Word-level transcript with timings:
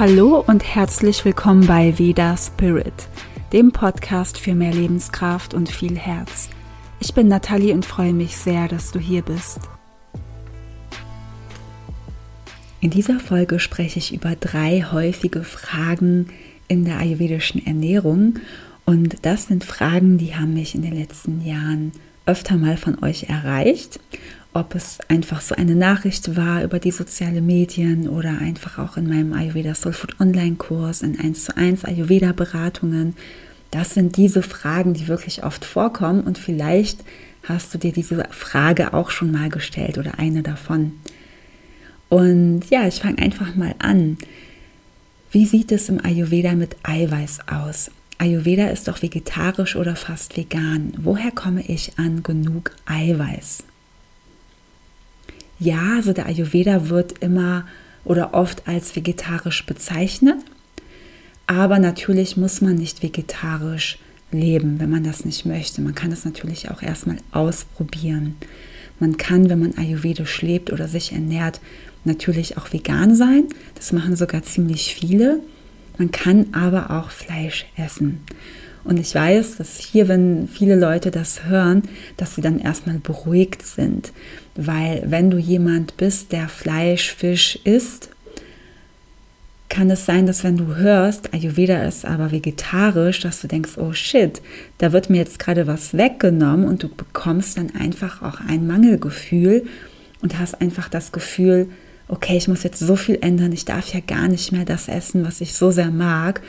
Hallo 0.00 0.42
und 0.46 0.64
herzlich 0.64 1.26
willkommen 1.26 1.66
bei 1.66 1.98
Veda 1.98 2.34
Spirit, 2.34 3.06
dem 3.52 3.70
Podcast 3.70 4.38
für 4.38 4.54
mehr 4.54 4.72
Lebenskraft 4.72 5.52
und 5.52 5.68
viel 5.68 5.98
Herz. 5.98 6.48
Ich 7.00 7.12
bin 7.12 7.28
Nathalie 7.28 7.74
und 7.74 7.84
freue 7.84 8.14
mich 8.14 8.34
sehr, 8.38 8.66
dass 8.66 8.92
du 8.92 8.98
hier 8.98 9.20
bist. 9.20 9.60
In 12.80 12.88
dieser 12.88 13.20
Folge 13.20 13.60
spreche 13.60 13.98
ich 13.98 14.14
über 14.14 14.36
drei 14.36 14.86
häufige 14.90 15.44
Fragen 15.44 16.30
in 16.66 16.86
der 16.86 16.96
ayurvedischen 16.96 17.66
Ernährung 17.66 18.38
und 18.86 19.26
das 19.26 19.48
sind 19.48 19.64
Fragen, 19.64 20.16
die 20.16 20.34
haben 20.34 20.54
mich 20.54 20.74
in 20.74 20.80
den 20.80 20.96
letzten 20.96 21.44
Jahren 21.44 21.92
öfter 22.24 22.56
mal 22.56 22.78
von 22.78 23.04
euch 23.04 23.24
erreicht 23.24 24.00
ob 24.52 24.74
es 24.74 24.98
einfach 25.08 25.40
so 25.40 25.54
eine 25.54 25.76
Nachricht 25.76 26.36
war 26.36 26.64
über 26.64 26.78
die 26.78 26.90
sozialen 26.90 27.46
Medien 27.46 28.08
oder 28.08 28.38
einfach 28.38 28.78
auch 28.78 28.96
in 28.96 29.08
meinem 29.08 29.32
Ayurveda 29.32 29.74
Soul 29.74 29.92
Food 29.92 30.20
Online 30.20 30.56
Kurs, 30.56 31.02
in 31.02 31.18
1 31.20 31.44
zu 31.44 31.56
1 31.56 31.84
Ayurveda 31.84 32.32
Beratungen. 32.32 33.14
Das 33.70 33.94
sind 33.94 34.16
diese 34.16 34.42
Fragen, 34.42 34.94
die 34.94 35.06
wirklich 35.06 35.44
oft 35.44 35.64
vorkommen 35.64 36.22
und 36.22 36.38
vielleicht 36.38 37.04
hast 37.44 37.72
du 37.72 37.78
dir 37.78 37.92
diese 37.92 38.24
Frage 38.30 38.92
auch 38.92 39.10
schon 39.10 39.30
mal 39.30 39.48
gestellt 39.48 39.98
oder 39.98 40.18
eine 40.18 40.42
davon. 40.42 40.92
Und 42.08 42.62
ja, 42.70 42.88
ich 42.88 42.96
fange 42.96 43.18
einfach 43.18 43.54
mal 43.54 43.76
an. 43.78 44.18
Wie 45.30 45.46
sieht 45.46 45.70
es 45.70 45.88
im 45.88 46.04
Ayurveda 46.04 46.54
mit 46.54 46.76
Eiweiß 46.82 47.48
aus? 47.48 47.92
Ayurveda 48.18 48.66
ist 48.66 48.88
doch 48.88 49.00
vegetarisch 49.00 49.76
oder 49.76 49.94
fast 49.94 50.36
vegan. 50.36 50.92
Woher 50.98 51.30
komme 51.30 51.62
ich 51.62 51.98
an 51.98 52.24
genug 52.24 52.72
Eiweiß? 52.84 53.62
Ja, 55.60 55.96
also 55.96 56.14
der 56.14 56.24
Ayurveda 56.26 56.88
wird 56.88 57.18
immer 57.18 57.66
oder 58.04 58.32
oft 58.32 58.66
als 58.66 58.96
vegetarisch 58.96 59.66
bezeichnet, 59.66 60.38
aber 61.46 61.78
natürlich 61.78 62.38
muss 62.38 62.62
man 62.62 62.76
nicht 62.76 63.02
vegetarisch 63.02 63.98
leben, 64.32 64.80
wenn 64.80 64.88
man 64.88 65.04
das 65.04 65.26
nicht 65.26 65.44
möchte. 65.44 65.82
Man 65.82 65.94
kann 65.94 66.10
das 66.10 66.24
natürlich 66.24 66.70
auch 66.70 66.82
erstmal 66.82 67.18
ausprobieren. 67.30 68.36
Man 69.00 69.18
kann, 69.18 69.50
wenn 69.50 69.58
man 69.58 69.76
ayurvedisch 69.76 70.40
lebt 70.40 70.72
oder 70.72 70.88
sich 70.88 71.12
ernährt, 71.12 71.60
natürlich 72.04 72.56
auch 72.56 72.72
vegan 72.72 73.14
sein. 73.14 73.44
Das 73.74 73.92
machen 73.92 74.16
sogar 74.16 74.42
ziemlich 74.42 74.94
viele. 74.94 75.40
Man 75.98 76.10
kann 76.10 76.54
aber 76.54 76.90
auch 76.90 77.10
Fleisch 77.10 77.66
essen. 77.76 78.20
Und 78.84 78.98
ich 78.98 79.14
weiß, 79.14 79.56
dass 79.56 79.78
hier, 79.78 80.08
wenn 80.08 80.48
viele 80.48 80.76
Leute 80.76 81.10
das 81.10 81.44
hören, 81.44 81.82
dass 82.16 82.34
sie 82.34 82.40
dann 82.40 82.58
erstmal 82.58 82.98
beruhigt 82.98 83.64
sind. 83.66 84.12
Weil 84.54 85.02
wenn 85.06 85.30
du 85.30 85.38
jemand 85.38 85.96
bist, 85.96 86.32
der 86.32 86.48
Fleisch, 86.48 87.14
Fisch 87.14 87.58
isst, 87.64 88.10
kann 89.70 89.88
es 89.88 90.04
sein, 90.04 90.26
dass 90.26 90.42
wenn 90.42 90.56
du 90.56 90.74
hörst, 90.76 91.32
Ayurveda 91.32 91.84
ist 91.84 92.04
aber 92.04 92.32
vegetarisch, 92.32 93.20
dass 93.20 93.40
du 93.40 93.46
denkst, 93.46 93.78
oh 93.78 93.92
shit, 93.92 94.42
da 94.78 94.92
wird 94.92 95.08
mir 95.08 95.18
jetzt 95.18 95.38
gerade 95.38 95.66
was 95.66 95.94
weggenommen 95.96 96.66
und 96.66 96.82
du 96.82 96.88
bekommst 96.88 97.56
dann 97.56 97.70
einfach 97.76 98.20
auch 98.20 98.40
ein 98.40 98.66
Mangelgefühl 98.66 99.64
und 100.22 100.38
hast 100.38 100.60
einfach 100.60 100.88
das 100.88 101.12
Gefühl, 101.12 101.68
okay, 102.08 102.36
ich 102.36 102.48
muss 102.48 102.64
jetzt 102.64 102.80
so 102.80 102.96
viel 102.96 103.18
ändern, 103.20 103.52
ich 103.52 103.64
darf 103.64 103.94
ja 103.94 104.00
gar 104.00 104.26
nicht 104.26 104.50
mehr 104.50 104.64
das 104.64 104.88
essen, 104.88 105.24
was 105.24 105.40
ich 105.40 105.54
so 105.54 105.70
sehr 105.70 105.92
mag. 105.92 106.42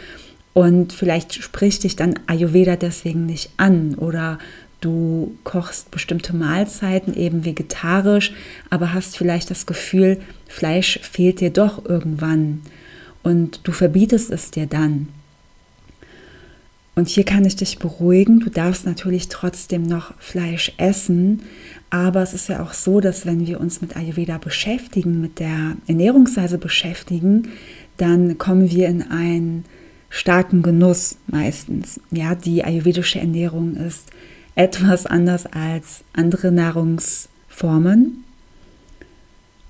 Und 0.53 0.91
vielleicht 0.91 1.33
spricht 1.35 1.83
dich 1.83 1.95
dann 1.95 2.15
Ayurveda 2.27 2.75
deswegen 2.75 3.25
nicht 3.25 3.51
an 3.57 3.95
oder 3.95 4.37
du 4.81 5.35
kochst 5.43 5.91
bestimmte 5.91 6.35
Mahlzeiten 6.35 7.15
eben 7.15 7.45
vegetarisch, 7.45 8.33
aber 8.69 8.93
hast 8.93 9.17
vielleicht 9.17 9.49
das 9.49 9.65
Gefühl, 9.65 10.19
Fleisch 10.47 10.99
fehlt 11.03 11.39
dir 11.39 11.51
doch 11.51 11.85
irgendwann 11.85 12.61
und 13.23 13.61
du 13.63 13.71
verbietest 13.71 14.31
es 14.31 14.51
dir 14.51 14.65
dann. 14.65 15.07
Und 16.93 17.07
hier 17.07 17.23
kann 17.23 17.45
ich 17.45 17.55
dich 17.55 17.79
beruhigen, 17.79 18.41
du 18.41 18.49
darfst 18.49 18.85
natürlich 18.85 19.29
trotzdem 19.29 19.83
noch 19.83 20.13
Fleisch 20.19 20.73
essen, 20.77 21.43
aber 21.89 22.21
es 22.21 22.33
ist 22.33 22.49
ja 22.49 22.61
auch 22.61 22.73
so, 22.73 22.99
dass 22.99 23.25
wenn 23.25 23.47
wir 23.47 23.61
uns 23.61 23.81
mit 23.81 23.95
Ayurveda 23.95 24.39
beschäftigen, 24.39 25.21
mit 25.21 25.39
der 25.39 25.77
Ernährungsweise 25.87 26.57
beschäftigen, 26.57 27.47
dann 27.95 28.37
kommen 28.37 28.69
wir 28.69 28.89
in 28.89 29.03
ein 29.03 29.63
starken 30.11 30.61
Genuss 30.61 31.17
meistens. 31.25 31.99
Ja, 32.11 32.35
die 32.35 32.63
ayurvedische 32.63 33.19
Ernährung 33.19 33.75
ist 33.75 34.09
etwas 34.53 35.07
anders 35.07 35.47
als 35.47 36.03
andere 36.13 36.51
Nahrungsformen. 36.51 38.25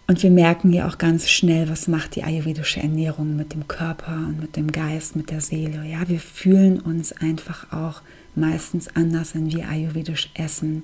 Und 0.08 0.24
wir 0.24 0.32
merken 0.32 0.74
ja 0.74 0.90
auch 0.90 0.98
ganz 0.98 1.30
schnell, 1.30 1.70
was 1.70 1.88
macht 1.88 2.18
die 2.18 2.24
ayurvedische 2.24 2.82
Ernährung 2.82 3.38
mit 3.38 3.54
dem 3.54 3.70
Körper 3.70 4.14
und 4.14 4.42
mit 4.42 4.58
dem 4.58 4.72
Geist, 4.72 5.16
mit 5.16 5.30
der 5.30 5.40
Seele. 5.40 5.86
Ja, 5.90 6.10
wir 6.10 6.20
fühlen 6.20 6.82
uns 6.82 7.14
einfach 7.14 7.72
auch 7.72 8.02
meistens 8.36 8.90
anders, 8.94 9.36
wenn 9.36 9.52
wir 9.52 9.70
ayurvedisch 9.70 10.30
essen. 10.34 10.84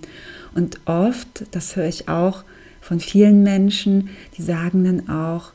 Und 0.54 0.80
oft, 0.86 1.46
das 1.52 1.76
höre 1.76 1.88
ich 1.88 2.08
auch 2.08 2.44
von 2.80 3.00
vielen 3.00 3.44
Menschen, 3.44 4.10
die 4.38 4.44
sagen 4.44 4.86
dann 4.86 5.10
auch, 5.10 5.52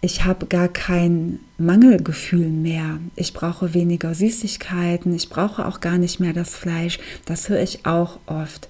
ich 0.00 0.24
habe 0.24 0.46
gar 0.46 0.68
kein 0.68 1.40
Mangelgefühl 1.58 2.48
mehr. 2.48 3.00
Ich 3.16 3.32
brauche 3.34 3.74
weniger 3.74 4.14
Süßigkeiten. 4.14 5.14
Ich 5.14 5.28
brauche 5.28 5.66
auch 5.66 5.80
gar 5.80 5.98
nicht 5.98 6.20
mehr 6.20 6.32
das 6.32 6.54
Fleisch. 6.54 6.98
Das 7.24 7.48
höre 7.48 7.62
ich 7.62 7.84
auch 7.84 8.20
oft. 8.26 8.68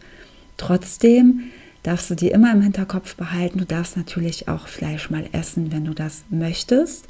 Trotzdem 0.57 1.51
darfst 1.83 2.11
du 2.11 2.15
dir 2.15 2.33
immer 2.33 2.53
im 2.53 2.63
Hinterkopf 2.63 3.15
behalten, 3.15 3.59
du 3.59 3.65
darfst 3.65 3.97
natürlich 3.97 4.49
auch 4.49 4.67
Fleisch 4.69 5.11
mal 5.11 5.27
essen, 5.33 5.73
wenn 5.73 5.85
du 5.85 5.95
das 5.95 6.25
möchtest. 6.29 7.07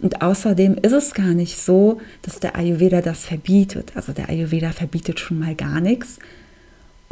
Und 0.00 0.22
außerdem 0.22 0.76
ist 0.80 0.92
es 0.92 1.12
gar 1.14 1.34
nicht 1.34 1.58
so, 1.58 2.00
dass 2.22 2.40
der 2.40 2.56
Ayurveda 2.56 3.00
das 3.00 3.24
verbietet. 3.24 3.92
Also 3.94 4.12
der 4.12 4.28
Ayurveda 4.28 4.72
verbietet 4.72 5.20
schon 5.20 5.38
mal 5.38 5.54
gar 5.54 5.80
nichts, 5.80 6.18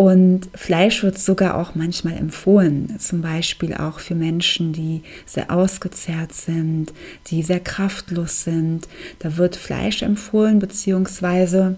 und 0.00 0.49
Fleisch 0.55 1.03
wird 1.03 1.19
sogar 1.19 1.59
auch 1.59 1.75
manchmal 1.75 2.16
empfohlen, 2.16 2.99
zum 2.99 3.21
Beispiel 3.21 3.75
auch 3.75 3.99
für 3.99 4.15
Menschen, 4.15 4.72
die 4.72 5.03
sehr 5.27 5.50
ausgezehrt 5.50 6.33
sind, 6.33 6.94
die 7.27 7.43
sehr 7.43 7.61
kraftlos 7.61 8.44
sind. 8.44 8.89
Da 9.19 9.37
wird 9.37 9.56
Fleisch 9.56 10.00
empfohlen, 10.00 10.59
beziehungsweise 10.59 11.77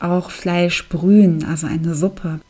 auch 0.00 0.32
Fleisch 0.32 0.88
brühen, 0.88 1.44
also 1.44 1.68
eine 1.68 1.94
Suppe. 1.94 2.40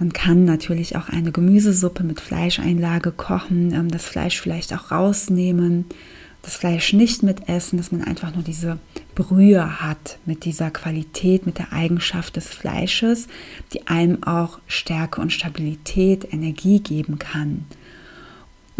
Man 0.00 0.12
kann 0.12 0.46
natürlich 0.46 0.96
auch 0.96 1.08
eine 1.08 1.30
Gemüsesuppe 1.30 2.02
mit 2.02 2.20
Fleischeinlage 2.20 3.12
kochen, 3.12 3.72
ähm, 3.72 3.88
das 3.88 4.04
Fleisch 4.04 4.40
vielleicht 4.40 4.74
auch 4.74 4.90
rausnehmen 4.90 5.84
das 6.42 6.56
Fleisch 6.56 6.92
nicht 6.92 7.22
mitessen, 7.22 7.78
dass 7.78 7.92
man 7.92 8.02
einfach 8.02 8.34
nur 8.34 8.42
diese 8.42 8.78
Brühe 9.14 9.80
hat 9.80 10.18
mit 10.24 10.44
dieser 10.44 10.70
Qualität, 10.70 11.46
mit 11.46 11.58
der 11.58 11.72
Eigenschaft 11.72 12.36
des 12.36 12.48
Fleisches, 12.48 13.28
die 13.72 13.86
einem 13.86 14.22
auch 14.22 14.58
Stärke 14.66 15.20
und 15.20 15.32
Stabilität, 15.32 16.32
Energie 16.32 16.80
geben 16.80 17.18
kann. 17.18 17.66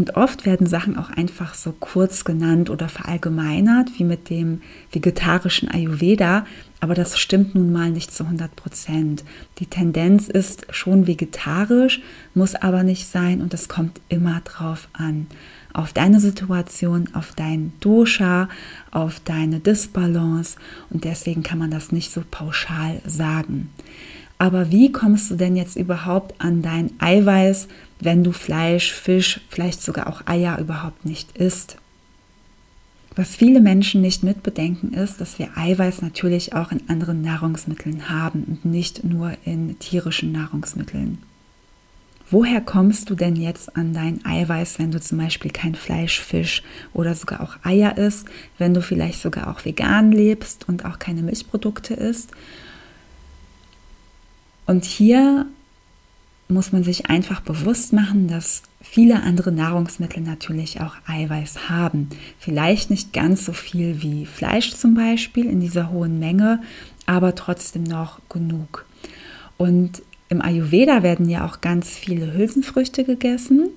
Und 0.01 0.17
oft 0.17 0.47
werden 0.47 0.67
Sachen 0.67 0.97
auch 0.97 1.11
einfach 1.11 1.53
so 1.53 1.75
kurz 1.79 2.25
genannt 2.25 2.71
oder 2.71 2.89
verallgemeinert, 2.89 3.91
wie 3.99 4.05
mit 4.05 4.31
dem 4.31 4.63
vegetarischen 4.91 5.69
Ayurveda, 5.71 6.47
aber 6.81 6.95
das 6.95 7.19
stimmt 7.19 7.55
nun 7.55 7.71
mal 7.71 7.91
nicht 7.91 8.11
zu 8.11 8.25
100 8.25 8.57
Prozent. 8.57 9.25
Die 9.59 9.67
Tendenz 9.67 10.29
ist 10.29 10.65
schon 10.71 11.07
vegetarisch, 11.07 12.01
muss 12.33 12.55
aber 12.55 12.83
nicht 12.83 13.09
sein. 13.09 13.43
Und 13.43 13.53
es 13.53 13.69
kommt 13.69 14.01
immer 14.09 14.41
drauf 14.41 14.89
an. 14.95 15.27
Auf 15.75 15.93
deine 15.93 16.19
Situation, 16.19 17.11
auf 17.13 17.35
dein 17.37 17.75
Dosha, 17.81 18.49
auf 18.93 19.21
deine 19.21 19.61
Disbalance. 19.61 20.57
Und 20.89 21.05
deswegen 21.05 21.43
kann 21.43 21.59
man 21.59 21.71
das 21.71 21.93
nicht 21.93 22.11
so 22.11 22.23
pauschal 22.31 23.03
sagen. 23.05 23.69
Aber 24.39 24.71
wie 24.71 24.91
kommst 24.91 25.31
du 25.31 25.35
denn 25.35 25.57
jetzt 25.57 25.77
überhaupt 25.77 26.41
an 26.41 26.63
dein 26.63 26.93
Eiweiß, 26.99 27.69
wenn 28.01 28.25
du 28.25 28.33
Fleisch, 28.33 28.93
Fisch, 28.93 29.41
vielleicht 29.49 29.83
sogar 29.83 30.07
auch 30.07 30.27
Eier 30.27 30.59
überhaupt 30.59 31.05
nicht 31.05 31.37
isst? 31.37 31.77
Was 33.17 33.35
viele 33.35 33.61
Menschen 33.61 34.01
nicht 34.01 34.23
mitbedenken 34.23 34.95
ist, 34.95 35.21
dass 35.21 35.39
wir 35.39 35.57
Eiweiß 35.57 36.01
natürlich 36.01 36.55
auch 36.55 36.71
in 36.71 36.89
anderen 36.89 37.23
Nahrungsmitteln 37.23 38.09
haben 38.09 38.45
und 38.45 38.65
nicht 38.65 39.05
nur 39.05 39.33
in 39.45 39.79
tierischen 39.79 40.33
Nahrungsmitteln. 40.33 41.19
Woher 42.31 42.61
kommst 42.61 43.11
du 43.11 43.17
denn 43.17 43.35
jetzt 43.35 43.77
an 43.77 43.93
dein 43.93 44.25
Eiweiß, 44.25 44.79
wenn 44.79 44.93
du 44.93 45.01
zum 45.01 45.19
Beispiel 45.19 45.51
kein 45.51 45.75
Fleisch, 45.75 46.21
Fisch 46.21 46.63
oder 46.93 47.17
sogar 47.17 47.41
auch 47.41 47.57
Eier 47.65 47.99
isst, 47.99 48.29
wenn 48.57 48.73
du 48.73 48.83
vielleicht 48.83 49.21
sogar 49.21 49.51
auch 49.51 49.65
vegan 49.65 50.13
lebst 50.13 50.69
und 50.69 50.85
auch 50.85 51.01
keine 51.01 51.23
Milchprodukte 51.23 51.95
isst? 51.95 52.31
Und 54.67 54.85
hier 54.85 55.47
muss 56.51 56.73
man 56.73 56.83
sich 56.83 57.07
einfach 57.07 57.41
bewusst 57.41 57.93
machen, 57.93 58.29
dass 58.29 58.63
viele 58.81 59.23
andere 59.23 59.53
Nahrungsmittel 59.53 60.23
natürlich 60.23 60.81
auch 60.81 60.95
Eiweiß 61.07 61.69
haben. 61.69 62.09
Vielleicht 62.39 62.91
nicht 62.91 63.13
ganz 63.13 63.45
so 63.45 63.53
viel 63.53 64.03
wie 64.03 64.27
Fleisch 64.27 64.75
zum 64.75 64.95
Beispiel 64.95 65.47
in 65.47 65.61
dieser 65.61 65.91
hohen 65.91 66.19
Menge, 66.19 66.61
aber 67.07 67.35
trotzdem 67.35 67.85
noch 67.85 68.21
genug. 68.29 68.87
Und 69.57 70.03
Im 70.31 70.41
Ayurveda 70.41 71.03
werden 71.03 71.29
ja 71.29 71.45
auch 71.45 71.61
ganz 71.61 71.91
viele 71.91 72.33
Hülsenfrüchte 72.33 73.03
gegessen. 73.03 73.69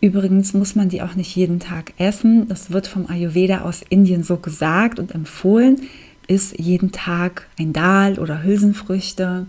Übrigens 0.00 0.52
muss 0.52 0.74
man 0.74 0.88
die 0.88 1.00
auch 1.00 1.14
nicht 1.14 1.36
jeden 1.36 1.60
Tag 1.60 1.92
essen. 1.96 2.48
Das 2.48 2.72
wird 2.72 2.88
vom 2.88 3.06
Ayurveda 3.06 3.60
aus 3.60 3.82
Indien 3.88 4.24
so 4.24 4.36
gesagt 4.36 4.98
und 4.98 5.14
empfohlen. 5.14 5.82
Ist 6.26 6.58
jeden 6.58 6.90
Tag 6.90 7.46
ein 7.56 7.72
Dal 7.72 8.18
oder 8.18 8.42
Hülsenfrüchte. 8.42 9.46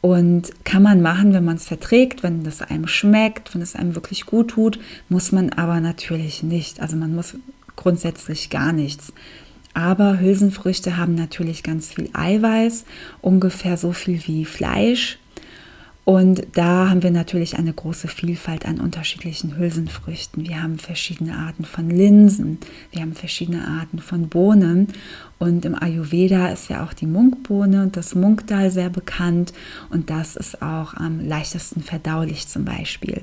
Und 0.00 0.52
kann 0.64 0.82
man 0.82 1.02
machen, 1.02 1.32
wenn 1.32 1.44
man 1.44 1.56
es 1.56 1.66
verträgt, 1.66 2.22
wenn 2.22 2.44
das 2.44 2.62
einem 2.62 2.86
schmeckt, 2.86 3.54
wenn 3.54 3.62
es 3.62 3.74
einem 3.74 3.94
wirklich 3.94 4.26
gut 4.26 4.48
tut, 4.48 4.78
muss 5.08 5.32
man 5.32 5.50
aber 5.50 5.80
natürlich 5.80 6.42
nicht. 6.42 6.80
Also 6.80 6.96
man 6.96 7.14
muss 7.14 7.34
grundsätzlich 7.74 8.50
gar 8.50 8.72
nichts. 8.72 9.12
Aber 9.74 10.20
Hülsenfrüchte 10.20 10.96
haben 10.96 11.14
natürlich 11.14 11.62
ganz 11.62 11.92
viel 11.92 12.08
Eiweiß, 12.12 12.84
ungefähr 13.20 13.76
so 13.76 13.92
viel 13.92 14.26
wie 14.26 14.44
Fleisch. 14.44 15.18
Und 16.06 16.46
da 16.52 16.88
haben 16.88 17.02
wir 17.02 17.10
natürlich 17.10 17.58
eine 17.58 17.72
große 17.72 18.06
Vielfalt 18.06 18.64
an 18.64 18.78
unterschiedlichen 18.78 19.56
Hülsenfrüchten. 19.56 20.46
Wir 20.46 20.62
haben 20.62 20.78
verschiedene 20.78 21.36
Arten 21.36 21.64
von 21.64 21.90
Linsen, 21.90 22.58
wir 22.92 23.02
haben 23.02 23.14
verschiedene 23.14 23.66
Arten 23.66 23.98
von 23.98 24.28
Bohnen. 24.28 24.86
Und 25.40 25.64
im 25.64 25.74
Ayurveda 25.74 26.46
ist 26.50 26.70
ja 26.70 26.84
auch 26.84 26.92
die 26.92 27.08
Munkbohne 27.08 27.82
und 27.82 27.96
das 27.96 28.14
Munkdal 28.14 28.70
sehr 28.70 28.88
bekannt. 28.88 29.52
Und 29.90 30.08
das 30.08 30.36
ist 30.36 30.62
auch 30.62 30.94
am 30.94 31.26
leichtesten 31.26 31.82
verdaulich 31.82 32.46
zum 32.46 32.64
Beispiel. 32.64 33.22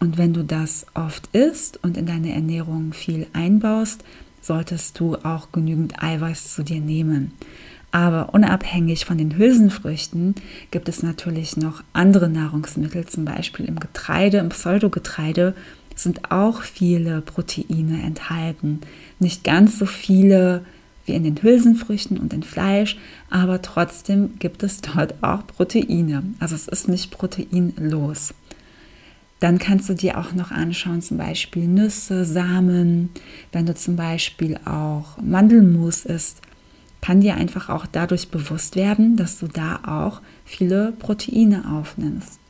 Und 0.00 0.16
wenn 0.16 0.32
du 0.32 0.42
das 0.42 0.86
oft 0.94 1.28
isst 1.34 1.84
und 1.84 1.98
in 1.98 2.06
deine 2.06 2.32
Ernährung 2.32 2.94
viel 2.94 3.26
einbaust, 3.34 4.02
solltest 4.40 4.98
du 5.00 5.16
auch 5.16 5.52
genügend 5.52 6.02
Eiweiß 6.02 6.54
zu 6.54 6.62
dir 6.62 6.80
nehmen. 6.80 7.32
Aber 7.96 8.34
unabhängig 8.34 9.06
von 9.06 9.16
den 9.16 9.38
Hülsenfrüchten 9.38 10.34
gibt 10.70 10.86
es 10.86 11.02
natürlich 11.02 11.56
noch 11.56 11.82
andere 11.94 12.28
Nahrungsmittel, 12.28 13.06
zum 13.06 13.24
Beispiel 13.24 13.64
im 13.64 13.80
Getreide, 13.80 14.36
im 14.36 14.50
Pseudogetreide 14.50 15.54
sind 15.94 16.30
auch 16.30 16.60
viele 16.60 17.22
Proteine 17.22 18.02
enthalten. 18.02 18.82
Nicht 19.18 19.44
ganz 19.44 19.78
so 19.78 19.86
viele 19.86 20.66
wie 21.06 21.14
in 21.14 21.24
den 21.24 21.40
Hülsenfrüchten 21.40 22.18
und 22.18 22.34
in 22.34 22.42
Fleisch, 22.42 22.98
aber 23.30 23.62
trotzdem 23.62 24.38
gibt 24.40 24.62
es 24.62 24.82
dort 24.82 25.14
auch 25.22 25.46
Proteine. 25.46 26.22
Also 26.38 26.54
es 26.54 26.68
ist 26.68 26.90
nicht 26.90 27.10
proteinlos. 27.10 28.34
Dann 29.40 29.58
kannst 29.58 29.88
du 29.88 29.94
dir 29.94 30.18
auch 30.18 30.34
noch 30.34 30.50
anschauen, 30.50 31.00
zum 31.00 31.16
Beispiel 31.16 31.66
Nüsse, 31.66 32.26
Samen. 32.26 33.08
Wenn 33.52 33.64
du 33.64 33.74
zum 33.74 33.96
Beispiel 33.96 34.58
auch 34.66 35.16
Mandelmus 35.22 36.04
isst, 36.04 36.42
kann 37.06 37.20
dir 37.20 37.36
einfach 37.36 37.68
auch 37.68 37.86
dadurch 37.86 38.30
bewusst 38.30 38.74
werden, 38.74 39.16
dass 39.16 39.38
du 39.38 39.46
da 39.46 39.78
auch 39.86 40.20
viele 40.44 40.90
Proteine 40.90 41.62
aufnimmst. 41.78 42.40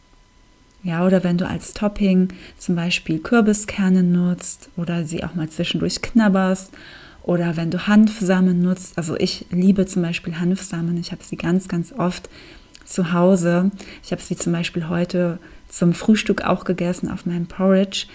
Ja, 0.83 1.05
oder 1.05 1.23
wenn 1.23 1.37
du 1.37 1.47
als 1.47 1.75
Topping 1.75 2.29
zum 2.57 2.75
Beispiel 2.75 3.19
Kürbiskerne 3.19 4.03
nutzt 4.03 4.71
oder 4.79 5.05
sie 5.05 5.23
auch 5.25 5.35
mal 5.35 5.51
zwischendurch 5.51 6.01
knabberst 6.01 6.73
oder 7.23 7.59
wenn 7.59 7.71
du 7.71 7.87
Hanfsamen 7.87 8.63
nutzt. 8.63 8.97
Also 8.97 9.15
ich 9.17 9.45
liebe 9.51 9.85
zum 9.85 10.01
Beispiel 10.01 10.39
Hanfsamen. 10.39 10.97
Ich 10.97 11.13
habe 11.13 11.23
sie 11.23 11.37
ganz, 11.37 11.69
ganz 11.69 11.93
oft 11.93 12.31
zu 12.87 13.13
Hause. 13.13 13.71
Ich 14.03 14.11
habe 14.11 14.23
sie 14.23 14.37
zum 14.37 14.55
Beispiel 14.55 14.89
heute 14.89 15.39
zum 15.69 15.93
Frühstück 15.93 16.47
auch 16.47 16.65
gegessen 16.65 17.11
auf 17.11 17.27
meinem 17.27 17.47
Porridge. 17.47 18.07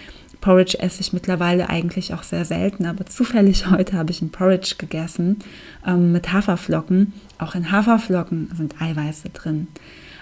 Porridge 0.41 0.79
esse 0.79 1.01
ich 1.01 1.13
mittlerweile 1.13 1.69
eigentlich 1.69 2.13
auch 2.13 2.23
sehr 2.23 2.45
selten, 2.45 2.85
aber 2.85 3.05
zufällig 3.05 3.67
heute 3.71 3.97
habe 3.97 4.11
ich 4.11 4.21
ein 4.21 4.31
Porridge 4.31 4.75
gegessen 4.77 5.39
ähm, 5.85 6.11
mit 6.11 6.33
Haferflocken. 6.33 7.13
Auch 7.37 7.55
in 7.55 7.71
Haferflocken 7.71 8.49
sind 8.55 8.81
Eiweiße 8.81 9.29
drin. 9.29 9.67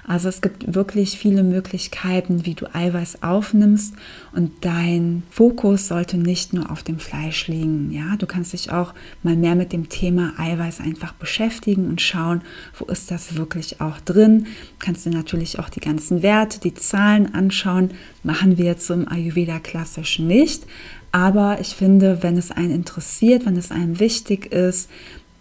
Also 0.08 0.30
es 0.30 0.42
gibt 0.42 0.74
wirklich 0.74 1.18
viele 1.18 1.44
Möglichkeiten, 1.44 2.46
wie 2.46 2.56
du 2.56 2.74
Eiweiß 2.74 3.24
aufnimmst 3.24 3.94
und 4.34 4.52
dein 4.62 5.24
Fokus 5.30 5.88
sollte 5.88 6.18
nicht 6.18 6.54
nur 6.54 6.72
auf 6.72 6.84
dem 6.84 7.00
Fleisch 7.00 7.48
liegen. 7.48 7.92
Ja, 7.92 8.16
du 8.18 8.26
kannst 8.26 8.54
dich 8.54 8.72
auch 8.72 8.94
mal 9.24 9.36
mehr 9.36 9.56
mit 9.56 9.74
dem 9.74 9.90
Thema 9.90 10.34
Eiweiß 10.38 10.82
einfach 10.82 11.14
beschäftigen 11.14 11.88
und 11.88 12.02
schauen, 12.02 12.42
wo 12.78 12.86
ist 12.86 13.12
das 13.12 13.36
wirklich 13.36 13.82
auch 13.82 14.00
drin. 14.00 14.48
Kannst 14.80 15.06
du 15.06 15.10
natürlich 15.10 15.60
auch 15.60 15.70
die 15.70 15.80
ganzen 15.80 16.24
Werte, 16.24 16.60
die 16.60 16.74
Zahlen 16.74 17.34
anschauen. 17.34 17.92
Machen 18.24 18.58
wir 18.58 18.66
jetzt 18.66 18.90
im 18.90 19.08
Ayurveda 19.08 19.60
klassisch 19.60 20.20
nicht. 20.20 20.66
Aber 21.12 21.60
ich 21.60 21.70
finde, 21.70 22.22
wenn 22.22 22.38
es 22.38 22.52
einen 22.52 22.72
interessiert, 22.72 23.46
wenn 23.46 23.58
es 23.58 23.72
einem 23.72 24.00
wichtig 24.00 24.52
ist, 24.52 24.90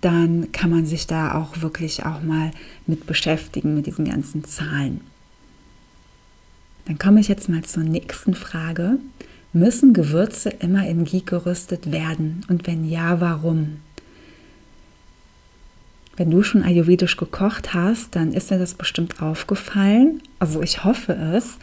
dann 0.00 0.52
kann 0.52 0.70
man 0.70 0.86
sich 0.86 1.06
da 1.06 1.34
auch 1.34 1.60
wirklich 1.60 2.04
auch 2.04 2.22
mal 2.22 2.52
mit 2.86 3.06
beschäftigen, 3.06 3.74
mit 3.74 3.86
diesen 3.86 4.04
ganzen 4.04 4.44
Zahlen. 4.44 5.00
Dann 6.86 6.98
komme 6.98 7.20
ich 7.20 7.28
jetzt 7.28 7.48
mal 7.48 7.62
zur 7.64 7.82
nächsten 7.82 8.34
Frage. 8.34 8.98
Müssen 9.52 9.92
Gewürze 9.92 10.50
immer 10.50 10.86
in 10.86 11.04
Ghee 11.04 11.22
gerüstet 11.24 11.90
werden? 11.90 12.44
Und 12.48 12.66
wenn 12.66 12.88
ja, 12.88 13.20
warum? 13.20 13.78
Wenn 16.16 16.30
du 16.30 16.42
schon 16.42 16.62
ayurvedisch 16.62 17.16
gekocht 17.16 17.74
hast, 17.74 18.16
dann 18.16 18.32
ist 18.32 18.50
dir 18.50 18.58
das 18.58 18.74
bestimmt 18.74 19.22
aufgefallen. 19.22 20.22
Also 20.38 20.62
ich 20.62 20.84
hoffe 20.84 21.12
es, 21.12 21.58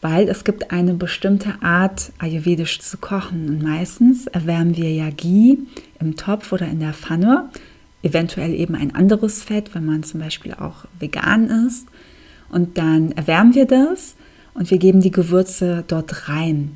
weil 0.00 0.28
es 0.28 0.44
gibt 0.44 0.70
eine 0.70 0.94
bestimmte 0.94 1.62
Art, 1.62 2.12
ayurvedisch 2.18 2.80
zu 2.80 2.98
kochen. 2.98 3.48
Und 3.48 3.62
meistens 3.62 4.26
erwärmen 4.26 4.76
wir 4.76 4.92
ja 4.92 5.10
Ghee 5.10 5.58
im 6.00 6.16
Topf 6.16 6.52
oder 6.52 6.66
in 6.66 6.80
der 6.80 6.94
Pfanne 6.94 7.50
eventuell 8.02 8.54
eben 8.54 8.74
ein 8.74 8.94
anderes 8.94 9.42
Fett, 9.42 9.74
wenn 9.74 9.84
man 9.84 10.02
zum 10.02 10.20
Beispiel 10.20 10.54
auch 10.54 10.86
vegan 10.98 11.66
ist. 11.66 11.86
Und 12.48 12.78
dann 12.78 13.12
erwärmen 13.12 13.54
wir 13.54 13.66
das 13.66 14.16
und 14.54 14.70
wir 14.70 14.78
geben 14.78 15.00
die 15.00 15.10
Gewürze 15.10 15.84
dort 15.86 16.28
rein. 16.28 16.72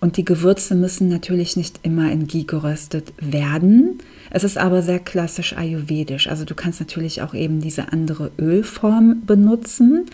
Und 0.00 0.18
die 0.18 0.24
Gewürze 0.24 0.74
müssen 0.74 1.08
natürlich 1.08 1.56
nicht 1.56 1.80
immer 1.82 2.12
in 2.12 2.26
Ghee 2.26 2.44
geröstet 2.44 3.14
werden. 3.18 3.98
Es 4.28 4.44
ist 4.44 4.58
aber 4.58 4.82
sehr 4.82 4.98
klassisch 4.98 5.56
ayurvedisch. 5.56 6.28
Also 6.28 6.44
du 6.44 6.54
kannst 6.54 6.78
natürlich 6.78 7.22
auch 7.22 7.32
eben 7.32 7.60
diese 7.60 7.90
andere 7.90 8.30
Ölform 8.38 9.22
benutzen. 9.24 10.04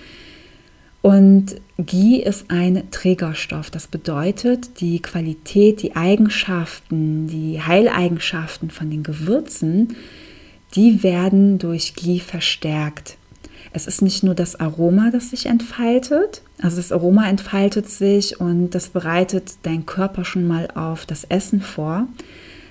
Und 1.02 1.56
Ghee 1.78 2.16
ist 2.16 2.50
ein 2.50 2.90
Trägerstoff. 2.90 3.70
Das 3.70 3.86
bedeutet, 3.86 4.80
die 4.80 5.00
Qualität, 5.00 5.82
die 5.82 5.96
Eigenschaften, 5.96 7.26
die 7.26 7.62
Heileigenschaften 7.62 8.70
von 8.70 8.90
den 8.90 9.02
Gewürzen, 9.02 9.96
die 10.74 11.02
werden 11.02 11.58
durch 11.58 11.94
Ghee 11.94 12.20
verstärkt. 12.20 13.16
Es 13.72 13.86
ist 13.86 14.02
nicht 14.02 14.22
nur 14.22 14.34
das 14.34 14.58
Aroma, 14.58 15.10
das 15.10 15.30
sich 15.30 15.46
entfaltet, 15.46 16.42
also 16.60 16.76
das 16.76 16.92
Aroma 16.92 17.28
entfaltet 17.28 17.88
sich 17.88 18.40
und 18.40 18.70
das 18.70 18.88
bereitet 18.88 19.54
dein 19.62 19.86
Körper 19.86 20.24
schon 20.24 20.46
mal 20.46 20.68
auf 20.74 21.06
das 21.06 21.24
Essen 21.24 21.60
vor, 21.60 22.08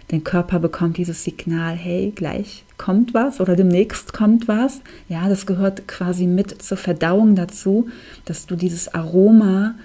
Dein 0.09 0.23
Körper 0.23 0.59
bekommt 0.59 0.97
dieses 0.97 1.23
Signal, 1.23 1.75
hey, 1.75 2.11
gleich 2.15 2.65
kommt 2.77 3.13
was 3.13 3.39
oder 3.39 3.55
demnächst 3.55 4.11
kommt 4.11 4.47
was. 4.47 4.81
Ja, 5.07 5.29
das 5.29 5.45
gehört 5.45 5.87
quasi 5.87 6.25
mit 6.25 6.61
zur 6.61 6.77
Verdauung 6.77 7.35
dazu, 7.35 7.89
dass 8.25 8.47
du 8.47 8.55
dieses 8.55 8.93
Aroma 8.93 9.75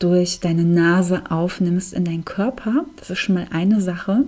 durch 0.00 0.40
deine 0.40 0.64
Nase 0.64 1.22
aufnimmst 1.30 1.92
in 1.92 2.04
deinen 2.04 2.24
Körper. 2.24 2.84
Das 2.96 3.10
ist 3.10 3.20
schon 3.20 3.36
mal 3.36 3.46
eine 3.52 3.80
Sache. 3.80 4.24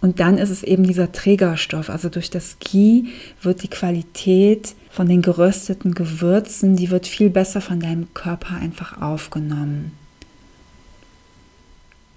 Und 0.00 0.18
dann 0.18 0.38
ist 0.38 0.50
es 0.50 0.62
eben 0.62 0.84
dieser 0.84 1.12
Trägerstoff. 1.12 1.90
Also 1.90 2.08
durch 2.08 2.30
das 2.30 2.58
Ghee 2.58 3.04
wird 3.40 3.62
die 3.62 3.68
Qualität 3.68 4.74
von 4.90 5.08
den 5.08 5.22
gerösteten 5.22 5.94
Gewürzen, 5.94 6.74
die 6.74 6.90
wird 6.90 7.06
viel 7.06 7.30
besser 7.30 7.60
von 7.60 7.78
deinem 7.78 8.12
Körper 8.14 8.56
einfach 8.56 9.00
aufgenommen. 9.00 9.92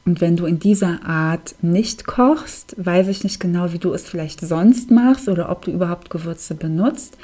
Und 0.10 0.22
wenn 0.22 0.38
du 0.38 0.48
in 0.48 0.58
dieser 0.58 1.06
Art 1.06 1.54
nicht 1.62 2.08
kochst, 2.08 2.74
weiß 2.84 3.10
ich 3.10 3.24
nicht 3.24 3.40
genau, 3.40 3.74
wie 3.74 3.78
du 3.78 3.94
es 3.94 4.10
vielleicht 4.10 4.42
sonst 4.42 4.90
machst 4.90 5.30
oder 5.30 5.52
ob 5.52 5.66
du 5.66 5.72
überhaupt 5.72 6.10
Gewürze 6.10 6.56
benutzt. 6.56 7.16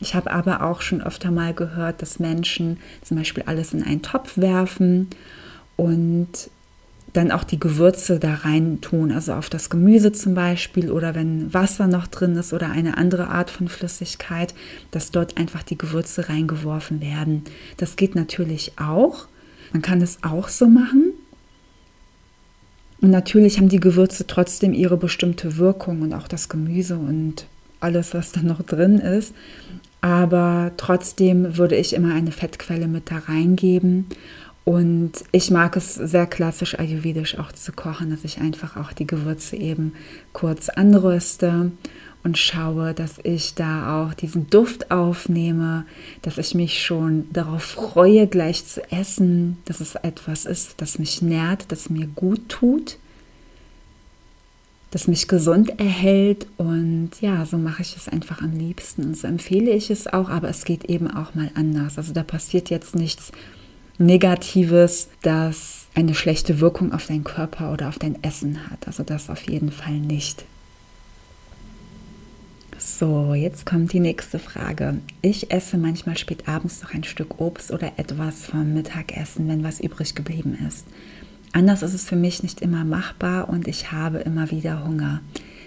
Ich 0.00 0.16
habe 0.16 0.32
aber 0.32 0.64
auch 0.64 0.80
schon 0.80 1.00
öfter 1.00 1.30
mal 1.30 1.54
gehört, 1.54 2.02
dass 2.02 2.18
Menschen 2.18 2.78
zum 3.00 3.18
Beispiel 3.18 3.44
alles 3.46 3.72
in 3.72 3.84
einen 3.84 4.02
Topf 4.02 4.38
werfen 4.38 5.06
und 5.76 6.50
dann 7.12 7.30
auch 7.30 7.44
die 7.44 7.60
Gewürze 7.60 8.18
da 8.18 8.34
rein 8.34 8.80
tun, 8.80 9.12
also 9.12 9.34
auf 9.34 9.48
das 9.48 9.70
Gemüse 9.70 10.10
zum 10.10 10.34
Beispiel 10.34 10.90
oder 10.90 11.14
wenn 11.14 11.54
Wasser 11.54 11.86
noch 11.86 12.08
drin 12.08 12.34
ist 12.34 12.52
oder 12.52 12.72
eine 12.72 12.98
andere 12.98 13.28
Art 13.28 13.50
von 13.50 13.68
Flüssigkeit, 13.68 14.52
dass 14.90 15.12
dort 15.12 15.36
einfach 15.36 15.62
die 15.62 15.78
Gewürze 15.78 16.28
reingeworfen 16.28 17.00
werden. 17.00 17.44
Das 17.76 17.94
geht 17.94 18.16
natürlich 18.16 18.72
auch. 18.80 19.28
Man 19.72 19.82
kann 19.82 20.02
es 20.02 20.18
auch 20.24 20.48
so 20.48 20.66
machen. 20.66 21.12
Und 23.02 23.10
natürlich 23.10 23.58
haben 23.58 23.68
die 23.68 23.80
Gewürze 23.80 24.26
trotzdem 24.26 24.72
ihre 24.72 24.96
bestimmte 24.96 25.58
Wirkung 25.58 26.02
und 26.02 26.14
auch 26.14 26.28
das 26.28 26.48
Gemüse 26.48 26.96
und 26.96 27.46
alles, 27.80 28.14
was 28.14 28.30
da 28.30 28.40
noch 28.40 28.62
drin 28.62 28.98
ist. 28.98 29.34
Aber 30.00 30.70
trotzdem 30.76 31.58
würde 31.58 31.76
ich 31.76 31.94
immer 31.94 32.14
eine 32.14 32.30
Fettquelle 32.30 32.86
mit 32.86 33.10
da 33.10 33.18
reingeben. 33.18 34.06
Und 34.64 35.12
ich 35.32 35.50
mag 35.50 35.76
es 35.76 35.94
sehr 35.94 36.26
klassisch 36.26 36.78
ayurvedisch 36.78 37.38
auch 37.38 37.50
zu 37.50 37.72
kochen, 37.72 38.10
dass 38.10 38.24
ich 38.24 38.38
einfach 38.38 38.76
auch 38.76 38.92
die 38.92 39.06
Gewürze 39.06 39.56
eben 39.56 39.94
kurz 40.32 40.68
anröste 40.68 41.72
und 42.22 42.38
schaue, 42.38 42.94
dass 42.94 43.18
ich 43.24 43.54
da 43.54 44.04
auch 44.04 44.14
diesen 44.14 44.48
Duft 44.50 44.92
aufnehme, 44.92 45.84
dass 46.22 46.38
ich 46.38 46.54
mich 46.54 46.84
schon 46.84 47.26
darauf 47.32 47.64
freue, 47.64 48.28
gleich 48.28 48.64
zu 48.64 48.88
essen, 48.92 49.58
dass 49.64 49.80
es 49.80 49.96
etwas 49.96 50.44
ist, 50.44 50.74
das 50.76 51.00
mich 51.00 51.22
nährt, 51.22 51.72
das 51.72 51.90
mir 51.90 52.06
gut 52.06 52.48
tut, 52.48 52.98
das 54.92 55.08
mich 55.08 55.26
gesund 55.26 55.80
erhält 55.80 56.46
und 56.58 57.10
ja, 57.20 57.44
so 57.46 57.58
mache 57.58 57.82
ich 57.82 57.96
es 57.96 58.08
einfach 58.08 58.42
am 58.42 58.52
liebsten 58.52 59.06
und 59.06 59.16
so 59.16 59.26
empfehle 59.26 59.72
ich 59.72 59.90
es 59.90 60.06
auch, 60.06 60.28
aber 60.28 60.48
es 60.48 60.64
geht 60.64 60.84
eben 60.84 61.10
auch 61.10 61.34
mal 61.34 61.50
anders. 61.54 61.98
Also 61.98 62.12
da 62.12 62.22
passiert 62.22 62.70
jetzt 62.70 62.94
nichts 62.94 63.32
Negatives, 64.06 65.08
das 65.22 65.86
eine 65.94 66.14
schlechte 66.14 66.60
Wirkung 66.60 66.92
auf 66.92 67.06
deinen 67.06 67.24
Körper 67.24 67.72
oder 67.72 67.88
auf 67.88 67.98
dein 67.98 68.22
Essen 68.22 68.70
hat. 68.70 68.86
Also 68.86 69.02
das 69.02 69.30
auf 69.30 69.42
jeden 69.48 69.70
Fall 69.70 69.98
nicht. 69.98 70.44
So, 72.78 73.34
jetzt 73.34 73.64
kommt 73.64 73.92
die 73.92 74.00
nächste 74.00 74.38
Frage. 74.38 74.98
Ich 75.20 75.52
esse 75.52 75.78
manchmal 75.78 76.18
spät 76.18 76.48
abends 76.48 76.82
noch 76.82 76.92
ein 76.94 77.04
Stück 77.04 77.40
Obst 77.40 77.70
oder 77.70 77.92
etwas 77.96 78.46
vom 78.46 78.74
Mittagessen, 78.74 79.46
wenn 79.48 79.62
was 79.62 79.80
übrig 79.80 80.14
geblieben 80.14 80.58
ist. 80.66 80.86
Anders 81.52 81.82
ist 81.82 81.94
es 81.94 82.04
für 82.04 82.16
mich 82.16 82.42
nicht 82.42 82.60
immer 82.60 82.84
machbar 82.84 83.48
und 83.48 83.68
ich 83.68 83.92
habe 83.92 84.18
immer 84.18 84.50
wieder 84.50 84.84
Hunger. 84.84 85.20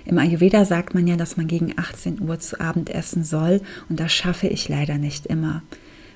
Im 0.03 0.17
Ayurveda 0.17 0.65
sagt 0.65 0.93
man 0.93 1.07
ja, 1.07 1.15
dass 1.15 1.37
man 1.37 1.47
gegen 1.47 1.77
18 1.77 2.21
Uhr 2.21 2.39
zu 2.39 2.59
Abend 2.59 2.89
essen 2.89 3.23
soll 3.23 3.61
und 3.87 3.99
das 3.99 4.11
schaffe 4.13 4.47
ich 4.47 4.67
leider 4.67 4.97
nicht 4.97 5.25
immer 5.25 5.61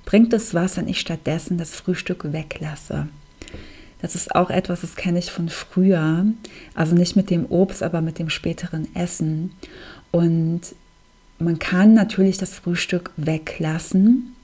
bringt 0.09 0.33
es 0.33 0.55
was, 0.55 0.75
wenn 0.75 0.87
ich 0.87 0.99
stattdessen 0.99 1.59
das 1.59 1.75
Frühstück 1.75 2.33
weglasse. 2.33 3.07
Das 4.01 4.15
ist 4.15 4.33
auch 4.33 4.49
etwas, 4.49 4.81
das 4.81 4.95
kenne 4.95 5.19
ich 5.19 5.29
von 5.29 5.49
früher. 5.49 6.25
Also 6.73 6.95
nicht 6.95 7.15
mit 7.15 7.29
dem 7.29 7.45
Obst, 7.45 7.83
aber 7.83 8.01
mit 8.01 8.17
dem 8.17 8.31
späteren 8.31 8.87
Essen. 8.95 9.51
Und 10.09 10.61
man 11.37 11.59
kann 11.59 11.93
natürlich 11.93 12.39
das 12.39 12.55
Frühstück 12.55 13.11
weglassen. 13.17 14.35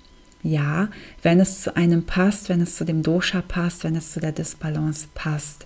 Ja, 0.44 0.90
wenn 1.24 1.40
es 1.40 1.64
zu 1.64 1.76
einem 1.76 2.04
passt, 2.04 2.48
wenn 2.50 2.62
es 2.62 2.76
zu 2.76 2.86
dem 2.86 3.02
Dosha 3.02 3.42
passt, 3.42 3.84
wenn 3.84 3.96
es 3.96 4.12
zu 4.12 4.20
der 4.20 4.34
Disbalance 4.34 5.08
passt 5.16 5.65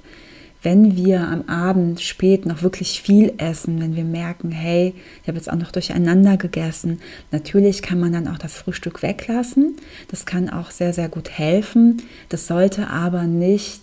wenn 0.62 0.98
wir 0.98 1.22
am 1.22 1.48
Abend 1.48 2.01
spät 2.01 2.46
noch 2.46 2.63
wirklich 2.63 3.01
viel 3.01 3.34
essen, 3.38 3.80
wenn 3.80 3.96
wir 3.96 4.04
merken, 4.04 4.51
hey, 4.51 4.94
ich 5.22 5.28
habe 5.28 5.38
jetzt 5.38 5.50
auch 5.50 5.56
noch 5.56 5.72
durcheinander 5.72 6.36
gegessen, 6.36 7.00
natürlich 7.32 7.82
kann 7.82 8.00
man 8.00 8.12
dann 8.12 8.28
auch 8.28 8.38
das 8.38 8.56
Frühstück 8.56 9.01
weglassen. 9.01 9.78
Das 10.10 10.25
kann 10.25 10.50
auch 10.50 10.72
sehr, 10.72 10.94
sehr 10.94 11.08
gut 11.08 11.30
helfen. 11.30 12.01
Das 12.28 12.48
sollte 12.48 12.89
aber 12.89 13.24
nicht 13.24 13.82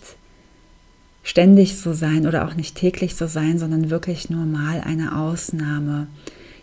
ständig 1.23 1.77
so 1.77 1.93
sein 1.93 2.27
oder 2.27 2.47
auch 2.47 2.53
nicht 2.53 2.75
täglich 2.75 3.15
so 3.15 3.27
sein, 3.27 3.57
sondern 3.57 3.89
wirklich 3.89 4.29
nur 4.29 4.45
mal 4.45 4.81
eine 4.81 5.17
Ausnahme. 5.17 6.07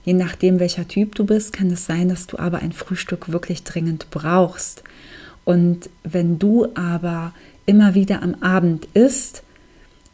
Je 0.04 0.12
nachdem, 0.12 0.60
welcher 0.60 0.86
Typ 0.86 1.14
du 1.14 1.24
bist, 1.24 1.52
kann 1.52 1.70
es 1.70 1.86
sein, 1.86 2.08
dass 2.08 2.26
du 2.26 2.38
aber 2.38 2.58
ein 2.58 2.72
Frühstück 2.72 3.32
wirklich 3.32 3.64
dringend 3.64 4.10
brauchst. 4.10 4.84
Und 5.44 5.90
wenn 6.02 6.38
du 6.38 6.68
aber 6.74 7.32
immer 7.66 7.94
wieder 7.94 8.22
am 8.22 8.36
Abend 8.36 8.86
isst, 8.94 9.43